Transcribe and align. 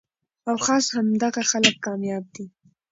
او 0.49 0.55
خاص 0.65 0.85
همدغه 0.95 1.41
خلک 1.51 1.75
کامياب 1.85 2.25
دي 2.33 2.45